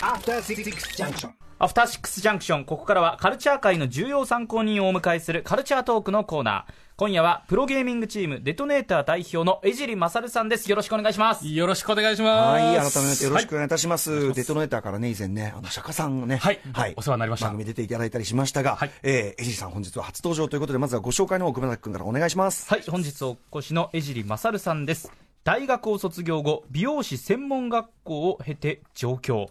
[0.00, 0.64] After Six
[0.96, 1.30] Junction.
[1.60, 6.72] アフターシックスジャンクション、ここからはカルチャー界の重要参考人をお迎えするカルチャートークのコーナー。
[6.96, 10.68] 今夜はプロゲーミングチームデトネーター代表の江尻勝さんです。
[10.68, 11.48] よろしくお願いします。
[11.48, 12.62] よろしくお願いします。
[12.62, 14.34] はい、改めてよろしくお願いいたします。
[14.34, 16.60] デトネーターからね、以前ね、あの、釈迦さんがね、はい
[16.96, 22.68] お世話になりました番組出ていただいたりしましたが、はいえー、エジリさん本日は初登場ということで、まずはご紹介の方、熊崎君からお願いします。
[22.68, 25.10] はい、本日お越しの江尻勝さんです。
[25.48, 29.48] 大学を卒業後、美容師専門学校を経て上京。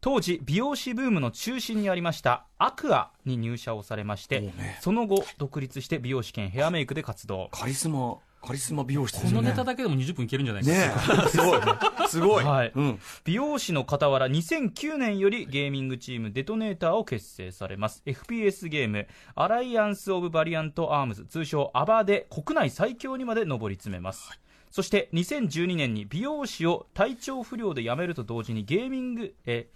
[0.00, 7.50] 当時、美容師ブームの中心にありましたアクアに入社をされまして、ねその後、独立して美容師兼ヘアメイクで活動。
[7.52, 9.50] カリスマ、カリスマ美容師ですこのよね。
[9.50, 11.14] ネタだけでも20分いけるんじゃないですか。
[11.14, 11.60] ねえ、すごい。
[12.08, 12.44] すごい。
[12.44, 12.98] はいうん。
[13.22, 24.36] 美容師の傍ら2009年よりゲーミングチームデトネーターを結成されます FPS ゲームアライアンス・オブ・バリアント・アームズ通称アバで国内最強にまで上り詰めます、
[24.70, 29.68] そして2012年に美容師を体調不良で辞めると同時にゲーミングえ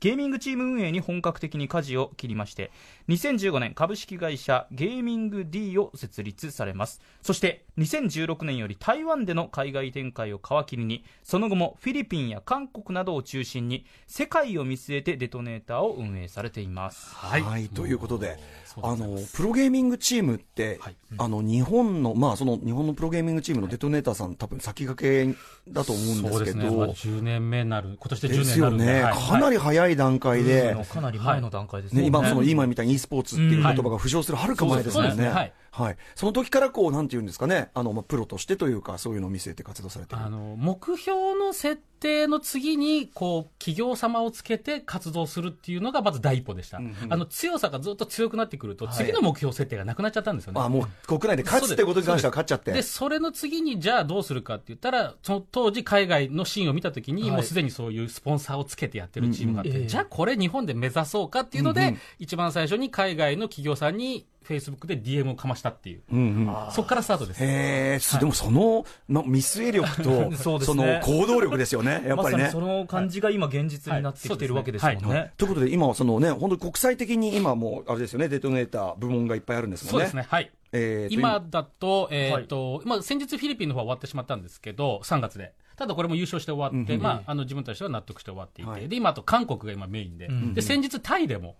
[0.00, 2.70] ゲーミングチーム運営に本格的に舵を切りまして
[3.08, 7.00] 2015年株式会社ゲーミング D を設立されます。
[7.20, 17.14] そして2016年より台湾での海外展開を皮切りにその後もフィリピンや韓国などを中心に世界を見据えてデトネーターを運営されています。
[17.14, 18.38] はい、ということで、
[18.82, 20.96] あのプロゲーミングチームって、はい。
[21.16, 25.38] あの日本の、まあ、その日本のプロゲーミングチームのデトネーターさん、多分先駆け
[25.70, 26.64] だと思うんですけど、そうですね。
[26.70, 27.96] まあ、10年目になる。
[27.98, 28.84] 今年で10です年になるんで。
[28.84, 29.14] よね、はい。
[29.14, 32.02] かなり早い段階で、のかなり前の段階ですね。
[32.02, 35.28] ね、今そのね今みたいに e スポーツっていう言葉が浮上するはるか前ですもんね。
[35.28, 35.96] はいはい。
[36.14, 40.20] その時からこう、なんていうんですかね、あの、まあ、プロとしてというか、そういうのを見据えて活動されてる。
[40.20, 46.80] あの、目標の設定の次に、こう、企業様をつけて活動するっていうのがまず第一歩でした。
[47.08, 50.60] あの、強さがずっと強くなってくると、次の目標設定がなくなっちゃったんですよね。
[50.60, 52.72] あもう国内で勝つってことに関しては勝っちゃって。
[52.72, 66.02] で、それの次に、じゃあどうするかって言ったら、その当時海外のシーンを見たときに、はいもうすでにそういうスポンサーをつけてやってるチームがあって、うんうんええじゃあこれ日本で目指そうかっていうので、うんうん一番最初に海外の企業さんに、フェイスブックで DM をかましたっていう。
[66.10, 66.72] うんうん。
[66.72, 67.44] そこからスタートです。
[67.44, 72.44] へえ、すでもその、ま、見据え力と、 そうですのね行動力ですよね、 やっぱりね。
[72.44, 80.06] まさにその感じが今現実になってきてるわけですもんね、はいはいということで、今はそのね、本当に国際的に今もう、あれですよね、デトネーター部門がいっぱいあるんですもんね。
[80.06, 80.26] そうですね。
[80.26, 80.50] はい。
[80.72, 85.52] えーと今だと、えっ、と、まあ、先日フィリピンの方は終わってしまったんですけど、3月で。
[85.78, 88.88] ただこれも優勝して終わって、まあ、あの、自分たちは納得して終わっていて、はい。
[88.88, 91.56] で、今あと韓国が今メインで、んで、先日タイでも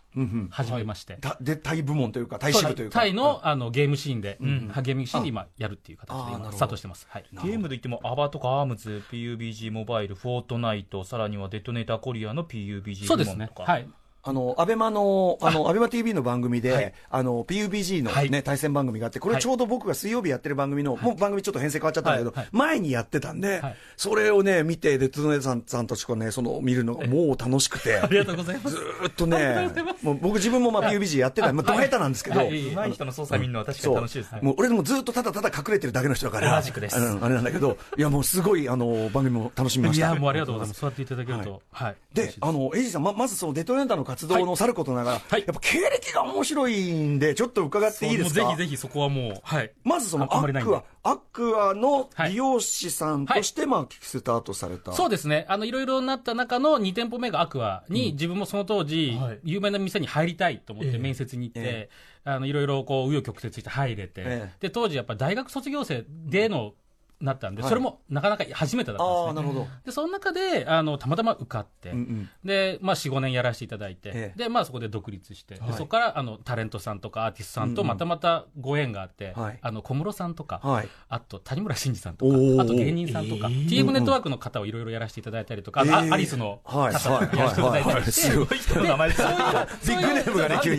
[0.51, 2.99] 始めまして、たで、タイ部門というか、タイ支部というか。
[2.99, 7.06] タイの,、あのゲームシーンで、んゲームシーンで今やるっていう形で今スタートしてます。
[7.09, 7.25] はい。
[7.33, 13.55] ゲームで言ってもアバとかアームズ PUBG モバイルフォートナイトさらにはデトネーターコリアの PUBG そうですね部門と。
[13.55, 13.73] か。
[13.73, 13.89] はい。
[14.28, 16.93] あの、アベマの、あの、アベマ TV の番組で、はい。
[17.09, 18.28] あの、PUBG のはい。
[18.28, 19.43] ね、対戦番組があって、これはい。
[19.43, 23.77] ちょうど僕が水曜日やってる番組の、もう番組ちょっと編成変わっちゃったんだけど、前にやってたんで、はい。
[23.97, 28.77] それをね、見て、デトネーターさんさんたちがね、その、見るのがもう楽しくて、 ありがとうございます。
[28.77, 29.71] ずーっとね、
[30.03, 32.50] もう僕自分もまあ PUBG やってた、まあ、ド下手なんですけど、はい。
[32.50, 36.97] 上手い人の操作見るのは確かに楽しいですね、もう俺でもずっとただただ隠れてるだけの人だから、同じくです。
[36.97, 40.06] あれなんだけど、いやもうすごい、あの、番組も楽しみました。
[40.06, 40.81] いや、もうありがとうございます。
[40.81, 41.62] そうやっていただけると。
[41.72, 41.97] はい。
[42.12, 45.45] で、あの、エイジさん、ま、まずそのデトネーターの活動のさることながら、はい。
[45.47, 48.41] やっぱ経歴が面白いんで、ちょっと伺っていいですか？
[48.41, 49.73] ぜひぜひそこはもう、はい。
[49.84, 52.31] まずそのアクア、アクアのはい。
[52.31, 54.93] 美容師さんとして、まあ、スタートされた。
[54.93, 55.47] そうですね。
[55.49, 59.39] あの、いろいろなった中の2店舗目がアクアに、自分もその当時、はい。
[59.45, 60.93] 有名な店に入りたいと思っええ。
[60.93, 61.91] て面接に行って、え。
[62.25, 64.53] あの、いろいろこう、紆余曲折して入れて、ええ。
[64.61, 66.75] で、当時やっぱ大学卒業生での、
[67.21, 67.69] なったんで、はい。
[67.69, 69.27] それもなかなか初めてだったんですね。
[69.27, 69.67] ああ、なるほど。
[69.84, 72.31] で、その中で、あの、たまたま受かって、うんうん。
[72.45, 74.39] で、まあ、4、5年やらせていただいて、ええ。
[74.39, 75.73] で、まあ、そこで独立して、ではい。
[75.73, 77.95] そこから、あの、タレントさんとかアーティストさんとうんうん。
[77.95, 79.59] またまたご縁があって、はい。
[79.61, 80.89] あの、小室さんとか、はい。
[81.09, 83.69] あと、谷村新司さんとかあと芸人さんとか、えー。
[83.69, 86.15] TM ネットワークの方をいろいろやらせていただいたりとか、あえー。
[86.15, 86.93] アリスの方はい。
[86.93, 88.59] やらせていただいたりして、すごい。
[88.59, 89.23] 人の名前です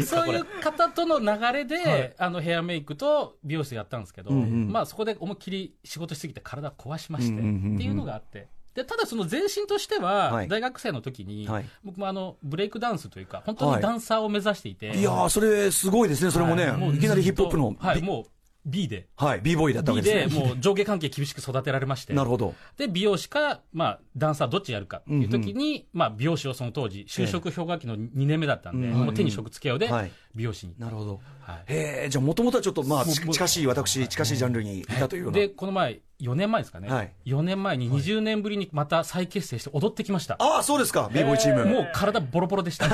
[0.05, 2.13] そういう方との流れで、はい。
[2.17, 4.71] あのヘアメイクと美容室やったんですけど、うんうん。
[4.71, 7.75] まあ、そこで思いっきり仕事しすぎて体壊しまして、うんうんうんうん。
[7.75, 8.47] っていうのがあって。
[8.75, 10.47] でただその前身としては、はい。
[10.47, 11.65] 大学生の時に、はい。
[11.83, 18.25] 僕もあのブレイクダンスというか、本当にダンサーを目指していて、いやー、それすごいですね、それもね、はいい、きなりヒップホップの、はい、ビもう
[18.65, 20.41] B で、はい、b ボーイだったわ B けですね。
[20.41, 22.53] でもう上下関係厳しく育てられまして、なるほど。
[22.77, 30.75] で、美容師か、まあ、ダンサーどっちやるかっていう時に、まあ、美容師をその当時、就職氷河期の2年目だったんで、うんもう手に職つけようではい、美容師に。
[30.77, 31.21] なるほど。
[31.41, 31.73] はい。
[31.73, 35.39] へえ、じゃあもともとはちょっと、まあ、近しい、私、近しいジャンルにいたというような。
[35.39, 40.35] で、この前、4年前ですかね、はい4年前に20年ぶりにまた再結成して踊ってきました。
[40.39, 41.65] ああ、そうですか、b ボーイチーム。
[41.65, 42.87] もう体ボロボロでした。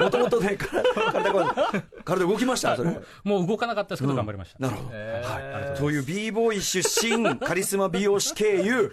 [0.00, 1.54] もともとね、体が、
[2.04, 2.98] 体動きました、それ。
[3.24, 4.58] もう動かなかったですけど、頑張りました。
[4.60, 4.90] なるほど。
[4.92, 5.76] えーはい。
[5.76, 8.92] そういう b ボーイ出身、カリスマ美容師経由、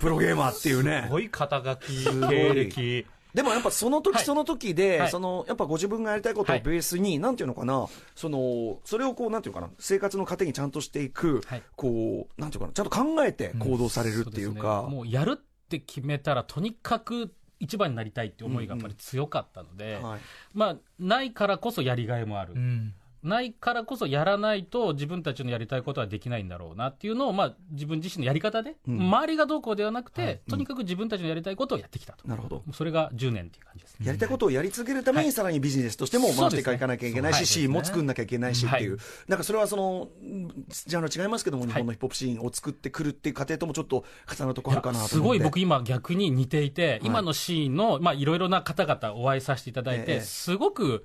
[0.00, 1.10] プロゲーマーっていうねす。
[1.10, 4.24] ごい肩書き経歴でもやっぱその時はい。
[4.24, 5.10] その時で、はい。
[5.10, 6.62] そのやっぱご自分がやりたいことをはい。
[6.62, 11.62] ベースに、なんていうのかな、そのそれをこうなんていうのかな、生活の糧にちゃんとしていく、はい。
[11.76, 14.96] こうなんていうのかな、ちゃんと考えて行動されるっていうか、そですね。
[14.96, 20.20] もうやるって決めたら、とにかく一番になりたいって思いがやっぱり強かったので、はい。
[20.52, 22.54] まあ、ないからこそやりがいもある。
[22.54, 29.00] うんないからこそやらないと自分たちのやりたいことはできないんだろうなっていうのを、まあ、自分自身のやり方で、うん。
[29.00, 30.40] 周りがどうこうではなくて、はい。
[30.48, 32.26] とにかく自分たちのやりたいことをやってきたと。
[32.26, 32.62] なるほど。
[32.72, 34.00] それが10年っていう感じです。
[34.00, 34.06] ね。
[34.06, 35.32] やりたいことをやり続けるために、はい。
[35.32, 38.98] さらにビジネスとしても回していかなきゃいけないし、シーンも作んなきゃいけないしっていう、は
[39.28, 45.14] なんかそれはその、んジャンル違いますけども、日本のヒップホップシーンを作ってくるっていう過程ともちょっと重なるところあるかなと思って。
[45.14, 50.20] すごい僕今逆に似ていて、今のシーンの、まあいろいろな方々お会いさせていただいて、ええ。
[50.20, 51.04] すごく、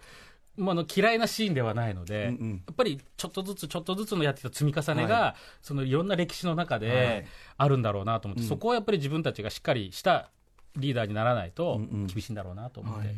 [0.58, 2.52] まあ、あの嫌いなシーンではないので、うんうん。
[2.68, 6.82] やっぱりちょっとずつちょっとずつのやってきた積み重ねが、はそのいろんな歴史の中はい。
[6.82, 7.26] で
[7.58, 8.50] あるんだろうなと思って、うん。
[8.50, 10.30] そこはやっぱり自分たちがしっかりした
[10.76, 13.00] リーダーにならないと厳しいんだろうなと思って。
[13.00, 13.08] はい。
[13.08, 13.18] はい。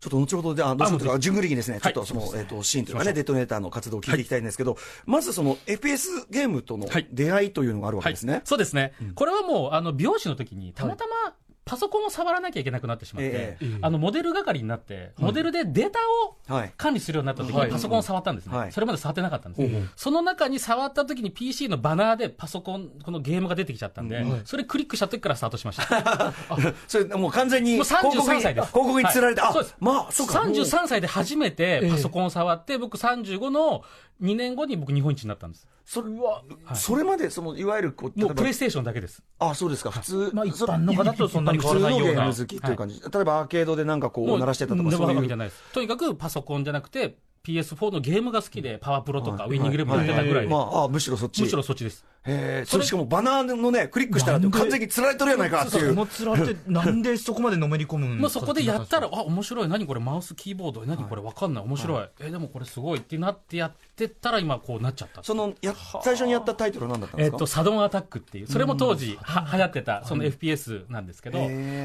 [0.00, 8.42] ちょっと後ほどで、あ、どうしようとか、順繰りにですね、ちょっとその、はいえっと、シーンというかね、デトネーターの活動を聞いていきたいんですけど、まずその FPS ゲームとのはい出会いというのがあるわけはいですね。
[8.44, 11.34] そうですね、これはもうあの美容師の時にたまたま
[11.66, 13.78] パソコンを触らなきゃいけなくなってしまって、ええ。
[13.82, 16.72] あのモデル係になって、モデルでデータをはい。
[16.76, 17.66] 管理するようになった時はい。
[17.66, 18.72] にパソコンを触ったんですね、はい。
[18.72, 26.32] それまで触ってなかったんです、その中に触った時に PC のバナーでパソコン、このゲームが出てきちゃったんで、うんそれクリックした時からスタートしました。
[26.86, 28.68] それ、もう完全に、もう広告に、33歳です。
[28.68, 30.44] 広告に釣られて、あはいそうです、まあ、そうか。
[30.44, 33.82] もう33歳で初めてパソコンを触って、僕35の
[34.22, 35.66] 2年後に僕日本一になったんです。
[35.86, 36.42] それは、
[36.74, 39.22] それまで、その、いわゆる、こう、もうプレイステーションだけです。
[39.38, 40.30] あ、そうですか、普通。
[40.34, 43.00] まあ一般の方とそんなに変わらないような普通のゲーム好きっていう感じ。
[43.00, 45.16] 例えばアーケードでなんかこう、鳴らしてたとか、もそういう。
[45.16, 45.62] わけじゃないです。
[45.72, 49.56] とにかくパソコンじゃなくて、PS4 のゲームが好きで、パワープロとかはい。
[49.56, 51.42] ウィニングレブンやってたぐらいで、まあ、あむしろそっち。
[51.42, 52.04] むしろそっちです。
[52.26, 56.06] へえ、それしかもバナーのね、クリックしたら完全に釣られてるやないかっていう。
[56.08, 65.22] その面って なんでそこまでのめり込むんまあ、そこでやったら、あ、面白い、何これ、マウス、キーボード、何これ、わかんない、面白い、え、でもこれすごいってなってやってったら、今、こうなっちゃった。
[65.22, 65.72] その、や、
[66.02, 67.34] 最初にやったタイトルは何だったんですか？
[67.34, 71.38] えっと、サドンアタックっていう、それも当時、は、流行ってた、その FPS なんですけど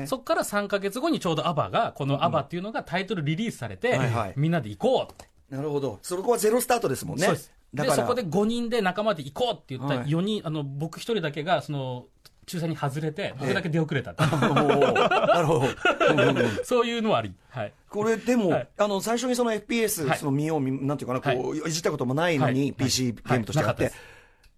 [0.08, 4.00] そこから3ヶ月後にちょうどアバが、このアバっていうのがタイトルリリースされて
[4.36, 5.31] みんなで行こうって。
[5.52, 6.00] なるほど。
[6.02, 7.26] そこはゼロスタートですもんね。
[7.26, 7.52] そうです。
[7.74, 10.08] で、そこで5人で仲間で行こうって言ったはい。
[10.08, 12.06] 4人、あの、僕一人だけが、その、
[12.48, 14.16] 抽選に外れて、僕だけ出遅れた。
[16.64, 17.34] そういうのはあり。
[17.50, 17.74] はい。
[17.90, 18.68] これでも、はい。
[18.78, 20.18] あの、最初にその FPS、はい。
[20.18, 22.74] その見よう見、なんていうかな、こう、い、じったこともないのに、はい。
[22.74, 23.92] PC ゲームとしてやって、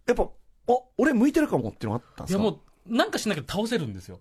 [0.05, 0.27] やっぱ、あ、
[0.97, 2.43] 俺向いてるかもっていうのがあったんですか？
[2.43, 2.59] いやも
[2.89, 4.19] う、なんかしなきゃ倒せるんですよ。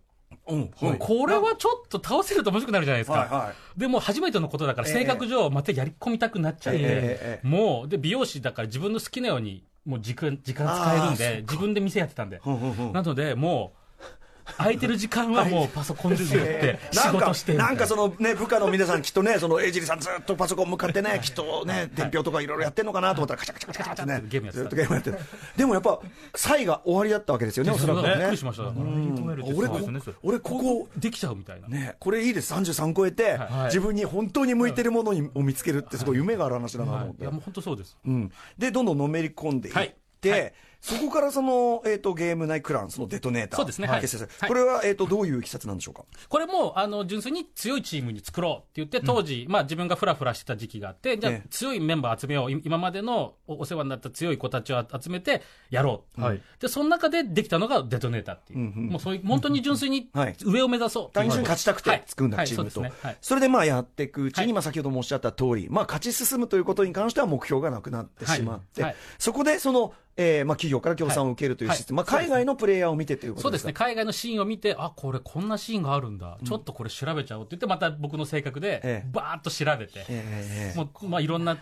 [0.53, 3.19] うん、これはちょっと倒せると面白くなるじゃないですか。
[3.19, 3.81] はいはい。
[3.81, 4.95] でも初めてのことだから、ええ。
[4.95, 12.41] 性格上、またやり込みたくなっちゃって、ええええもう、で、美容師だから自分の好きなように、もう時間、時間使えるんで、自分で店やってたんで。
[12.93, 13.82] なので、もう、
[14.59, 16.41] 空いてる時間はもうパソコンでずっ
[16.91, 17.71] と仕なんか事してな。
[17.71, 25.19] んかそのね、部下の皆さんきっとね、そのエイジリさんずっとパソコン向かってね、きっとね、伝票とかいろいろやってんのかなと思ったら、カチャカチャカチャカチャってね、ゲームやってたずっとゲームやってる。
[25.57, 26.01] でもやっぱ、
[26.35, 28.45] 歳が終わりだったわけですよね、おそらくびっくりねし。
[28.45, 28.65] ました。
[28.65, 28.85] だから
[29.45, 29.81] 俺こ
[30.23, 31.69] 俺ここ、できちゃうみたいな。
[31.69, 33.65] ね、これいいです、33超えて、はい。
[33.67, 37.25] 自分に本当に向いてるものにを見つけるって、すごい夢がある話だなと思って。
[37.27, 37.33] はい。
[37.33, 37.33] い。
[37.33, 37.33] や、。
[37.33, 37.97] もう本当そうです。
[38.05, 43.57] うん、で、どんどんのめり込んでいって、そこからその、えっ、と、ゲーム内クラン、そのデトネーター。
[43.57, 43.87] そうですね。
[43.87, 44.03] はい。
[44.49, 46.03] これは、えっ、と、どういういきさつなんでしょうか？
[46.29, 51.49] これも、あの、純粋に強いチームに作ろうって言って、当時、まあ自分がフラフラしてた時期があって、じゃあええ。
[51.51, 52.51] 強いメンバー集めよう。
[52.51, 56.21] い今までのおお世話になった強い子たちを集めてやろう。
[56.21, 56.41] はい。
[56.59, 58.59] で、その中でできたのがデトネーターっていう。
[58.59, 60.37] うんうんもうそういう、本当に純粋にはい。
[60.45, 62.49] 上を目指そう単純に勝ちたくて作るんだ、はい。
[62.49, 62.81] チームと。
[62.81, 62.93] はい。
[63.21, 64.53] そねれでまあやっていくうちに、はい。
[64.55, 73.43] まあ先ほどもおっしゃった通り、まあ勝ち進むということに関しては目標がなくなってしまって、そこでその、えーまあ企業から協賛を受けるというシステム、はいまあ海外のプレイヤーを見てということでか？
[73.43, 73.73] そうですすね。
[73.73, 76.39] 海外のシーンを見て、あ、これこんなシーンがあるんだ。
[76.45, 79.03] ちょっとこれ調べちゃおうって言って、また僕の性格ええ。
[79.05, 81.57] で、バーッと調べて、えーもう、まあ、いろんな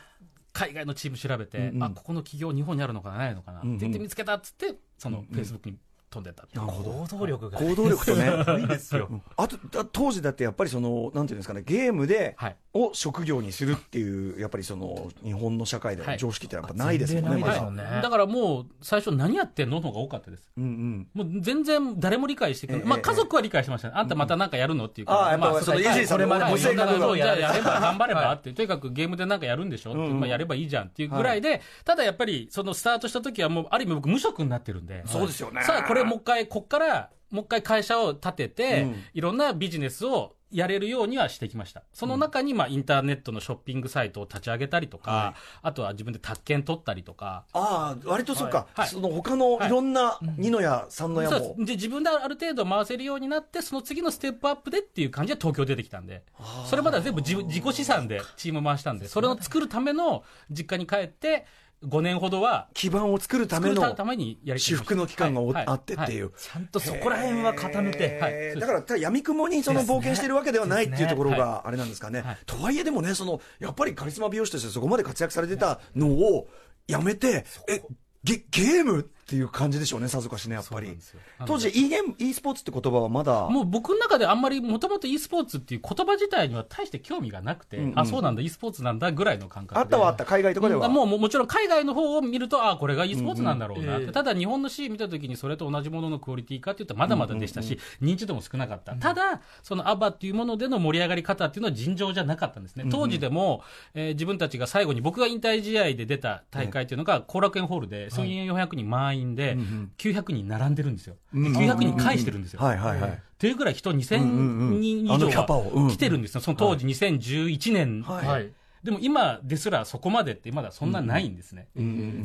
[0.52, 1.82] 海外のチーム調べて、うんうん。
[1.84, 5.76] あ、ここの企業日本にあるのかな、ないのかな、うんうんって言って見つけたっつって、その、フェイスブックに
[6.10, 6.44] 飛んでった。
[6.60, 7.58] 行動力が。
[7.58, 8.30] 行動力とね。
[8.60, 9.08] いいですよ。
[9.36, 12.56] あと、だ当時だってやっぱりその、なんていうんですかね、ゲームで、はい。
[12.72, 16.18] を職業にするっていう、やっぱりその、日本の社会でのはい。
[16.18, 18.02] 常識ってやっぱないですもんね、全然まだないですもんね。
[18.02, 18.10] だ。
[18.10, 20.44] からもう、最初何やってんのの方が多かったです。
[20.56, 21.08] うんうん。
[21.14, 22.86] もう全然誰も理解してくれない。
[22.86, 23.02] まあええ。
[23.02, 23.94] 家族は理解してましたね。
[23.96, 27.06] あんたまたなんかやるのっていうああやっぱまあそのイージーさんのこれまでご性格が。
[27.06, 30.20] そうじゃあやれば頑張ればはいって、とにかくゲームでなんかやるんでしょって、うんうん。
[30.20, 35.02] まあやればいいじゃんっていうぐらいで、ただやっぱりそのスタートした時はもうある意味僕無職になってるんで。
[35.06, 35.62] そうですよね。
[35.62, 39.02] さあこれもう一回、こっから、もう一回会社を立てて、うん。
[39.14, 41.84] いろんなビジネスをやれるようにはしてきました。
[41.92, 45.40] その中に、まあ、インターネットのショッピングサイトを立ち上げたりとか、はい。
[45.62, 48.88] あとは自分で宅建取ったりとか、ああ、割とそっか、はい。
[48.88, 51.54] その他のいろんな二の矢、三の矢も。
[51.58, 56.24] で自分である程度回せるようになって、その次のステップアップでっていう感じで東京出てきたんで、
[56.66, 61.46] それまでは全部自自己資産でチーム回したんで、それを作るための実家に帰って、
[61.84, 65.66] 5年ほどは基盤を作るためのためにやり至福の期間がおはい。
[65.66, 66.32] あってっていう。
[66.36, 72.20] ちゃんとそこら辺は固めて、だから、ただ闇雲にその冒険してるわけではないっていうところがあれなんですかね。
[72.20, 72.38] はい。
[72.44, 76.48] とはいえでもね、その、やっぱりカリスマ美容師としてそこまで活躍されてたのを
[76.86, 77.82] やめて、え、
[78.22, 80.98] ゲゲームっていう感じでしょうね、さぞかしね、やっぱり。
[81.46, 83.48] 当時、e ゲーム、e スポーツって言葉はまだ。
[83.48, 87.98] もう僕の中であんまりもともと e スポーツっていう言葉自体には大して興味がなくて、うんうん。
[88.00, 89.80] あ、そうなんだ、e スポーツなんだぐらいの感覚で。
[89.80, 90.88] あったはあった、海外とかでは。
[90.88, 103.62] もうもちろん海外の方を見ると、あこれが e スポーツなんだろうなうんうんええただ日本のシーン見たときにそれと同じもののクオリティかっていうとまだまだでしたし、認知度も少なかった、ただ、そのアバっていうものでの盛り上がり方っていうのは尋常じゃなかったんですね、当時でも、
[103.94, 109.56] えー自分たちが最後に僕が引退試合で出た大会っていうのが後楽園ホールで1400人満員で
[109.98, 112.60] 900人並んでるんですよ、で900人返してるんですよ。
[112.62, 114.80] っていうぐらい人うんうん2000うん。
[114.80, 118.02] 人以上は来てるんですよ、その当時2011年。
[118.02, 118.26] はい。
[118.26, 118.52] はい。
[118.82, 121.68] でも今ですらそこまでってまだそんなないんですね。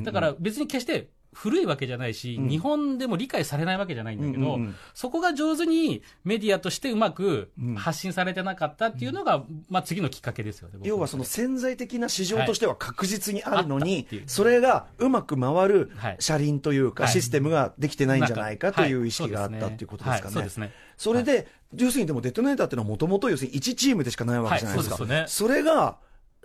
[0.04, 4.58] だから別に決して古いわけじゃないし、日本でも理解されないわけじゃないんだけど、
[4.94, 10.76] そこが上手にメディアとしてうまく発信されてなかったっていうのが、まあ次のきっかけですよね。
[10.78, 16.16] 僕要はその潜在的な市場としては確実にあるのにったっていう、それがうまく回るはい。
[16.20, 17.12] 車輪というか、はい。
[17.12, 20.36] システムができてないんじゃないかというは意識があったっていうことですかね。
[20.36, 20.72] はい。
[20.98, 24.96] それで、要するにでもデトネーターっていうのはもともと要するに1チームでしかないわけじゃないですか。
[24.96, 25.22] はい。
[25.24, 25.98] そすそれが、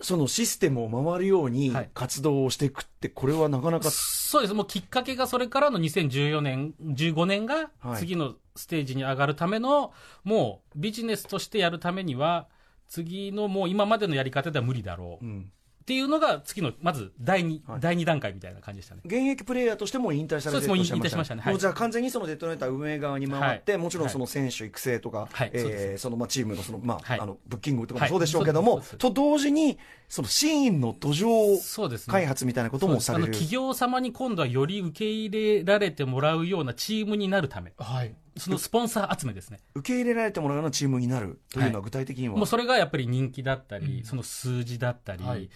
[0.02, 4.54] そのシステムを回るようにはい活動をしていくって、これはなかなか、そうです。
[4.54, 9.92] もうきっかけがそれからの2014年、15年がはい次のステージに上がるための、
[10.24, 12.48] もうビジネスとしてやるためには、
[12.88, 15.24] 次のもう今までのやり方では無理だろう。
[15.24, 15.52] うん
[15.90, 17.80] っていうのが次の、まず第二、はい。
[17.80, 19.00] 第二段階みたいな感じでしたね。
[19.04, 21.42] 現役プレイヤーとしても引退されてるそうですもう引退しましたね。
[21.58, 23.80] じゃあ完全にそのデトネーター運営側に回って、はい。
[23.80, 25.50] もちろんその選手育成とか、はい。
[25.52, 27.18] えーでそのまあチームのそのまあ、はい。
[27.18, 28.08] あのブッキングとかもはい。
[28.10, 29.78] そうでしょうけども、と同時に
[30.08, 32.08] そのシーンの土壌。
[32.08, 33.24] 開発みたいなこともされる。
[33.24, 33.38] そうです。
[33.38, 38.14] あの企業様に今度はより受け入れられてもらうようなチームになるため、はい。
[38.36, 39.58] そのスポンサー集めですね。
[39.74, 45.50] 受け入れられてもらうようなチームになるというのは具体的には、もうそれがやっぱり人気だったり、その数字だったり、はい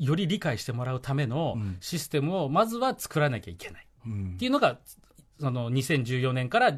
[0.00, 3.86] より理解してもらうためのうんシステムをまずは作らなきゃいけない。
[4.06, 4.78] うんっていうのが、
[5.38, 6.72] その2014年から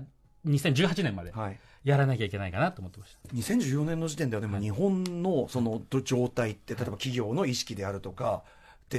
[0.46, 3.34] 2018年まではい、やらなきゃいけないかなと思ってました。
[3.34, 8.42] 2014年の時点ではでも日本のその状態って例えば企業の意識であるとか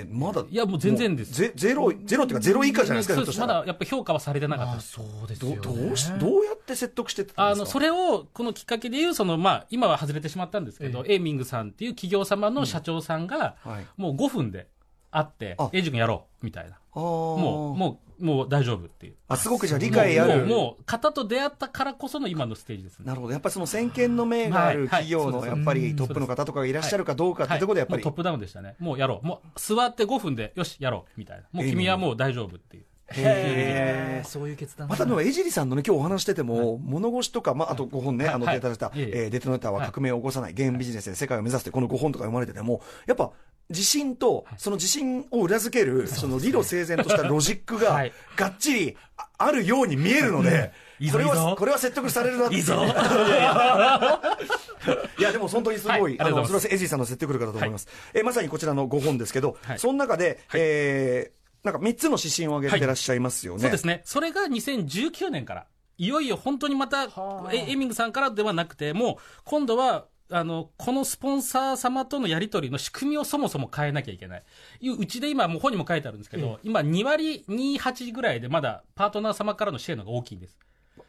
[0.02, 1.34] ってまだいやもう全然です。
[1.34, 4.82] ゼゼロゼロっていうかゼロ以下じゃないですかまだやっぱ評価はされてなかった。
[4.82, 5.56] そうですよね。
[5.58, 7.48] どどうしどうやって説得してたんですか？
[7.48, 13.86] あのそれをこのきっかけでいうその、まあ、今は外れてしまったんですけど、エイミングさんっていう企業様の社長さんが、はい。
[13.98, 14.68] もう5分で
[15.14, 20.30] 会ってあ、エイジ君やろうみたいな、もうもうもう大丈夫っていう、あすごくじゃあ理解ある。
[20.30, 23.06] もうもうもう方と出会ったからこその今のステージですね。
[23.06, 23.34] なるほど。
[23.34, 28.04] やっぱりその先見の明があるはい企業のはいやっぱりトップの方とかがいらっしゃるかどうかってところでやっぱり。
[28.04, 32.86] トップダウンでしたね、もうやろう、もう座って5分で、よし、やろうみたいな、もう君はもう大丈夫っていう。
[33.10, 34.28] へー。
[34.28, 38.56] そういう決断またでも江尻さんのね今日お話してても、物腰とか、まあ、あと5本ね、あのはい。
[38.56, 39.12] データ出した、いえいえ。
[39.26, 43.32] えーデトネーターは革命を起こさない、ゲームビジネスで世界を目指すってこの5本とか読まれててもやっぱ
[43.70, 48.14] 自信とその自信を裏付ける、その理路整然としたロジックがはい。
[48.36, 50.72] がっちりああるように見えるので、
[51.12, 52.56] これはこれは説得されるなって。
[52.56, 52.76] いいぞ。
[55.18, 56.20] いや、でも本当にすごい、はい。
[56.20, 57.88] あの、それはエジーさんの説得力だと思います。
[58.14, 59.80] えーまさにこちらの5本ですけど、はい。
[59.80, 63.62] その中で、えーなんか3つの指針を挙げてらっしゃいますよね。
[63.62, 64.02] そうですね。
[64.04, 65.66] それが2019年から、
[65.98, 67.06] いよいよ本当にまた、
[67.54, 69.16] えエミングさんからではなくて、もう
[69.46, 74.44] 今度は、あの、このスポンサー様とのやり取りの仕組みをそもそも変えなきゃいけない。
[74.82, 80.58] いううちで今、もう本にも書いてあるんですけど、今2割28ぐらいでまだパートナー様からの支援の方が大きいんです。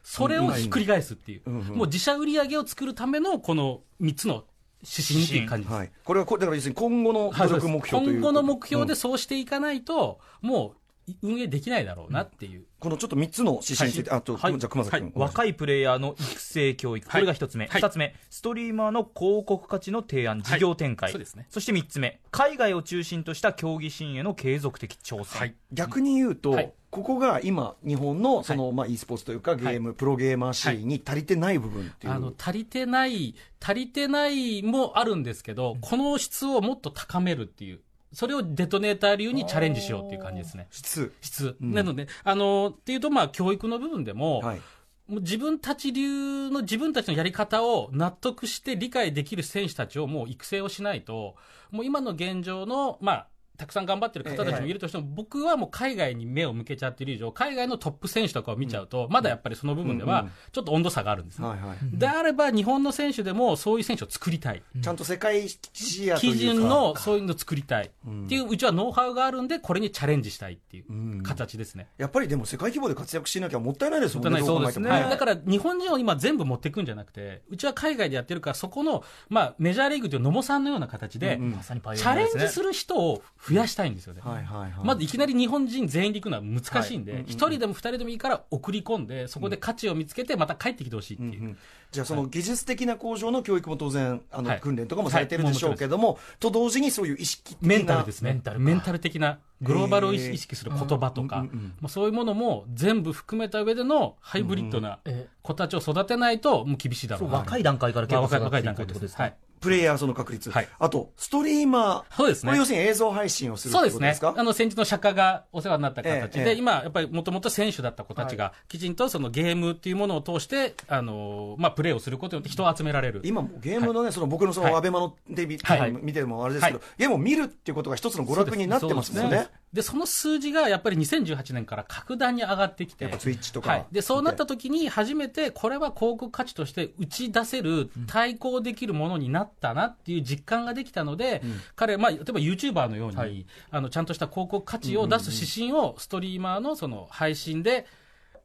[0.03, 1.43] それをひっくり返すっていう。
[1.47, 4.45] うんうんもう自社売り上げを作るためのこの3つの
[4.83, 5.77] 指針っていう感じです。
[5.77, 5.93] はい。
[6.05, 10.84] これはこ、だから要するに今後のはい努力目標という今後の目標うんでそうしていかないと、もう
[11.23, 12.65] 運営できないだろうなっていう。
[12.79, 14.59] このちょっと3つの指針について、あと、はい。
[14.59, 15.13] じゃあ熊崎君。
[15.15, 17.81] 若いプレイヤーの育成教育、これが一つ目、はい。
[17.81, 21.47] 二つ目、ストリーマーの広告価値の提案、事業展開、そうですね。
[21.51, 25.41] そして三つ目、海外を中心とした競技シーンへの継続的挑戦。
[25.41, 25.55] はい。
[25.73, 26.73] 逆に言うと、はい。
[26.95, 32.13] ここが今、日本のその、まあ、e スポーツというか、ゲーム、プロゲーマーシーンに足りてない部分っていう。
[32.13, 37.81] あの足りてない、足りてないもあるんですけど、この質をもっと高めるっていう、
[38.15, 40.69] それをデトネーター流にチャレンジしようっていう感じですね。
[40.71, 41.13] 質。
[41.21, 41.57] 質。
[41.63, 44.61] んなので、あの、っていうと、まあ、教育の部分でも、はい。
[45.07, 51.37] もう自分たち流の自分たちのやり方を納得して理解できる選手たちをもう育成をしないと、
[51.71, 61.49] もう今の現状の、まあ、たくさん頑張ってる方たちもいるとしても、僕はもう海外に目を向けちゃってる以上、海外のトップ選手とかを見ちゃうと、まだやっぱりその部分ではちょっと温度差があるんですね。
[61.93, 64.63] であれば、日本の選手でもそういう選手を作りたい。
[64.83, 67.91] ちゃんと世界視野基準のそういうのを作りたい。
[68.07, 71.23] うんっていう、うちはノウハウがあるんで、これにチャレンジしたいっていううん。
[71.23, 71.89] 形ですね。
[71.99, 74.41] やっぱりでも世界規模で活躍しなきゃもったいないですもんね。
[74.41, 74.61] もったいない。
[74.61, 75.03] ど考えてもそうですね。
[75.03, 81.51] はい、だから日本人を今全部持っていくんじゃなくて、うちは海外でやってるから、そこの、まあ、メジャーリーグという野茂さんのような形で、うんうん。
[81.53, 84.23] まさにパイオチャレンジする人を増やしたいんですよね。
[84.25, 84.73] はいはいはい。
[84.83, 87.21] まずいきなり日本人全員で行くのは難しいんで、はい。
[87.21, 91.41] うんうん一、人でも二人でもいいから送り込んで、そこで価値を見つけて、また帰ってきてほしいっていう。
[91.41, 91.59] うんうん。
[91.91, 94.61] じゃあその技術的な向上の教育も当然、あのはい。
[94.61, 98.33] 訓練とかもされてるでしょうけども、と同時にそういう意識メンタルですね。
[98.33, 98.65] メンタルか。
[98.65, 101.47] メンタル的な、グローバルを意識する言葉とか、
[101.89, 109.37] そういうものも全部含めた上でのハイブリッドなえ子たちを育てないと、もう厳しいだろうう若い段階から結構育っていくってことですか、はい。
[109.65, 110.69] プレイヤーその確率、はい。
[110.79, 112.51] あとストリーマー、そうですね。
[112.51, 114.15] これ要するに映像配信をするそうですね。
[114.23, 116.55] あの、先日の釈迦がお世話になった形で、ええええ。
[116.55, 123.23] 今、やっぱりもともと選手だった子たちが、きちんとそのゲームっていうものを通して、あの、まあ、プレーをすることによって人を集められる。
[123.25, 124.75] 今ゲームのね、その僕のそのはい。
[124.75, 125.93] アベマのテレビ、はい。
[125.93, 129.49] 見てもあれですけど、はゲームを見るっていうことが一つの娯楽になってますもんね。
[129.73, 133.05] でその数字がやっぱり2018年から格段に上がってきて。
[133.05, 133.71] やっぱ Twitch とか。
[133.71, 133.87] はい。
[133.91, 141.43] で、そうなった時に初めて、これは広告価値として打ち出せる、対抗できるものになったなっていう実感ができたので、
[141.77, 143.47] 彼、まあ、例えば YouTuber のように、はい。
[143.71, 147.87] あの、ちゃんとした広告価値を出す指針をストリーマーのその配信で、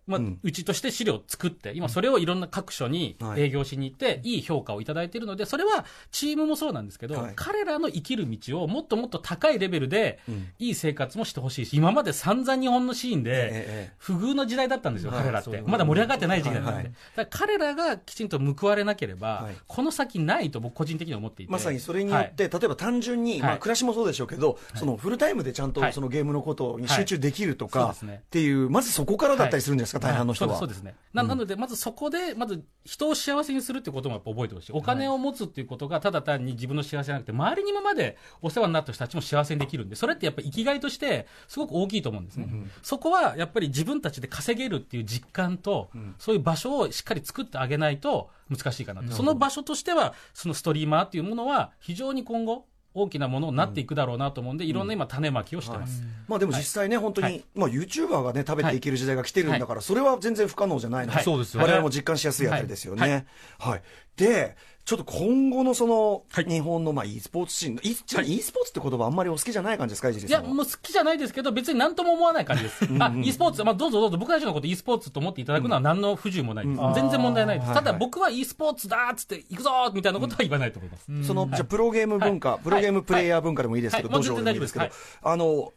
[0.09, 3.41] まあうん、うちとして資料を作って、今それをいろんな各所にはい。
[3.41, 7.33] 営業しに行って、いい評価をいただいているので、それはチームもそうなんですけど、はい。
[7.35, 15.61] 彼らの生きる道をもっともっと高いレベルでうん、いい生活もしてほしいし、今まで散々日本のシーンで、ええ不遇の時代だったんですよ、はい彼らって。
[15.65, 16.75] まだ盛り上がってない時期だったんで。
[16.75, 16.93] はいはい。
[17.15, 19.55] だから彼らがきちんと報われなければ、はい。
[19.67, 21.51] この先ないと僕個人的には思っていて。
[21.51, 25.93] まさにそれによって、例えば単純に、まあ、はい暮らしもそうでしょうけど、そのフルタイムでちゃんとはい。
[25.93, 30.57] そのゲームのことに集中できるとか、っていう、まずそこからだったりするんですか、はい大半の人は。
[30.57, 30.99] そうですそうですね。
[31.13, 34.71] ななので、まずそこで、まず人を幸せにするってこともやっぱ覚えてほしい。
[34.73, 42.47] お金を持つっていうことが、ただ単に自分の幸せじゃなくて、周りに今までお世話になった人たちも幸せにできるんで、それってやっぱり生きがいとして、すごく大きいと思うんですね。
[42.81, 49.11] そこはやっぱり自分たちで稼げるっていう実感と、そういう場所をしっかり作ってあげないと難しいかなと。
[49.11, 56.03] その場所としては、そのストリーマーっていうものは、非常に今後、大きなものになっていくだろうなと思うんで、いろんな今、種まきをしてます。
[56.27, 57.43] まあでも実際ね、本当に、はい。
[57.55, 61.11] まあ YouTuber がね、食べていける時代が来てるんだから、それは全然不可能じゃないの。
[61.11, 61.23] で、はい。
[61.23, 61.67] そうですよね。
[61.67, 63.27] 我々も実感しやすいあたりですよね。
[63.59, 63.71] は。
[63.71, 63.81] はい。
[64.15, 64.57] で、
[64.89, 66.45] ちょっと今後のその、はい。
[66.45, 70.41] 日本のまあ e スポーツシーン、e ちなみに e スポーツって言葉あんまりお好きじゃない感じですか、いや。
[70.41, 72.87] もう好きじゃないですけど、別になんとも思わない感じです。
[72.99, 76.81] あ、e スポーツ、まあどうぞどうぞ、僕たちのこと e スポーツと思っていただくのは何の不自由もないです。
[76.81, 76.93] うん。
[76.95, 77.71] 全然問題ないです。
[77.71, 77.91] ただはい。
[77.91, 81.23] はい僕は e スポーツだーっつって行くぞーみたいなことは言わないと思います。
[81.23, 82.59] その、じゃあプロゲーム文化、はい。
[82.61, 84.15] プロゲームプレイヤー文化でもいいですけど、はい。
[84.15, 84.89] どうしようでもいいですけど、
[85.21, 85.71] あの、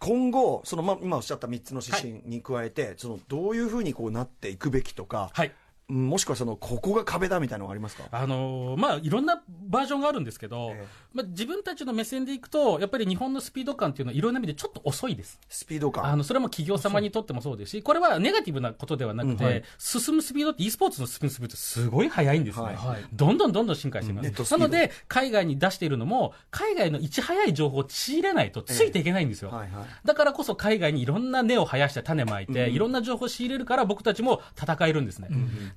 [0.00, 5.52] 今後、その、ま、今おっしゃった3つの指針に加えて、その、どういうふうにこうなっていくべきとか、はい。
[5.90, 8.04] うんもしくはその、ここが壁だみたいなのがありますか？
[8.10, 15.40] あのーまあ、いろんなバージョンがあるんですけど、ええまあ、自分たちの目線でいくと、やっぱり日本のスピード感っていうのは、いろんな意味でちょっと遅いです。
[15.48, 16.04] スピード感。
[16.04, 22.64] あの、それも企業様にとってもそうですし、これはネガティブなことではなくて、うんはい進むスピードって e スポーツの進むスピードってすごい速いんですね。
[22.64, 24.24] はいはいどんどんどんどん進化しています。
[24.24, 29.50] ネットスピードなので、海外に出しているのも、海外のいち早い情報を仕入れないとついていけないんですよ。
[29.50, 29.86] はいはい。
[30.04, 35.28] だからこそ海外にいろんな根を生やして種まいて、うんいろんな情報を仕入れるから僕たちも戦えるんですね。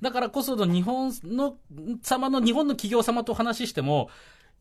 [0.02, 1.56] だからこその日本の
[2.02, 4.10] 様の、日本の企業様とお話ししても、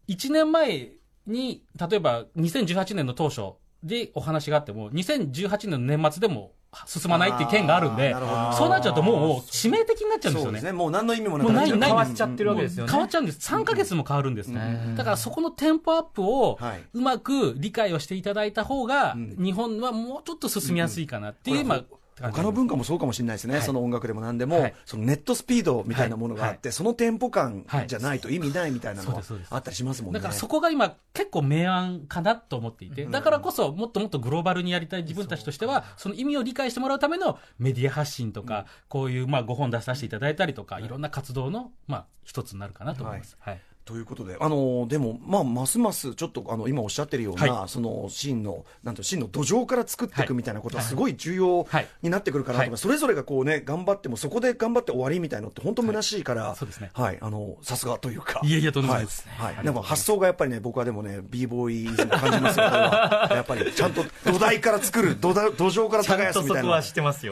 [0.08, 0.91] 1年前
[1.25, 6.54] に、例えば2018年の当初でお話があっても、2018年の年末でも
[6.86, 8.13] 進まないっていう件があるんで
[8.58, 10.62] そうなっちゃうともう致命的になっちゃうんですよね。
[10.62, 10.71] ね。
[10.71, 13.54] もう何の意味もなもうないない変わっちゃってるわけですよね変わっちゃうんです。
[13.54, 14.84] 3ヶ月も変わるんですね。
[14.88, 21.84] うんだからそこのテンポアップをはいうまく理解をしていただいた方が、ん日本はもうちょっと進みやすいかなっていう、うんまあ、
[22.19, 23.63] 他の文化もそうかもしれないですね、はい。
[23.63, 24.74] その音楽でも何でも、はい。
[24.86, 29.47] そのネットスピードみたいなものがあって、そのテンポ感はいじゃないと意味ないみたいなのはそうですそうです。
[29.52, 30.19] あったりしますもんね。
[30.19, 43.36] だからそこが今結構明暗かなと思っていて、だからこそもっともっとグローバルにやりたい自分たちとしては、その意味を理解してもらうためのメディア発信とか、こういうまあ5本出させていただいたりとか、いろんな活動のまあ一つになるかなと思います。
[43.39, 43.62] はい。
[43.84, 50.89] ということで、あのでも、まあ、ますますちょっとあの今おっしゃってるような、はその真の、なんていうの真の土壌から作っていくみたいなことは、はい。
[50.89, 51.88] すごい重要はい。
[52.02, 52.72] になってくるかなと思い。
[52.72, 56.65] ます、それぞれがこうね、頑張っても、そこで頑張って終わりみたいのって、本当虚しいから、さ
[57.76, 59.34] すがというか、いえいえとんでもないですね。
[59.38, 66.82] はい、でも発想がやっぱりね、僕はでもね、b ボーイズムを感じますよ、 やっぱりちゃんと土台から作る、土台土壌から耕すみたいな。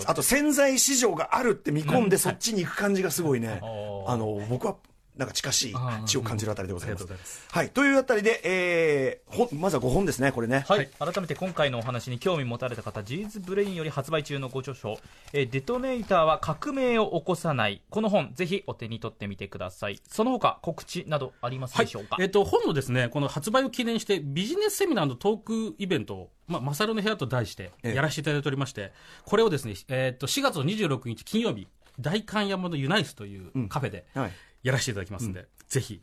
[0.06, 4.76] あと潜在市場があるって見込んで、そっちに行く感じがすごいね、あの僕は
[5.20, 7.06] なんか近しい血を感じるあたりでございます。
[7.06, 7.46] といます。
[7.52, 10.64] はい、というあたりで、えー、ほまずは5本ですね、これね。
[10.66, 14.98] はい、改めて今回のお話に興味持たれた方、ジーズブレインより発売中のご著書、
[15.34, 17.82] えー DeToNator は革命を起こさない。
[17.90, 20.00] この本、ぜひお手に取ってみてください。
[20.08, 27.96] その他、告知などありますでしょうか、えっと、本のですね、この発売を記念して、ビジネスセミナーのトークイベントを、まあ、マサルの部屋と題して、ええ。
[27.96, 28.94] やらせていただいておりまして、
[29.26, 31.68] これをですね、えっと、4月の26日金曜日、
[32.00, 34.32] 大観山のユナイスというカフェではい
[34.64, 36.02] やらせていただきますんで、ぜひ、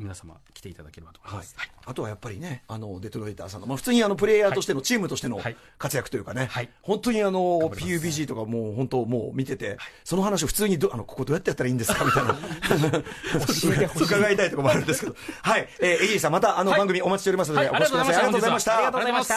[0.00, 1.54] 皆様来ていただければと思いはいます。
[1.58, 5.56] はい、あとはやっぱりね、あのデトロイターさんの、まあ、普通にあのプレイヤーとしての、チームとしてのはい。
[5.78, 6.70] 活躍というかね、はい。
[6.80, 12.04] 本当にあの PUBG とかもう本当、もう見てて、その話を普通にどあの、ここどうやってやったらいいんですか？
[12.04, 12.38] みたいな、
[14.00, 17.80] 伺いたいところもあるんですけど、はい、えー、エイジーさん、またあの番組お待ちしておりますので、はい。
[17.80, 18.14] お越しください。
[18.14, 18.76] ありがとうございました。
[18.76, 19.36] ありがとうございました。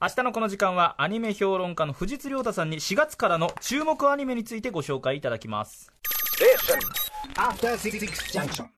[0.00, 5.92] 明日のこの時間はアニメ評論家の藤津亮太さんに4月からの注目アニメについてご紹介いただきます。
[7.36, 8.68] After Six Junction.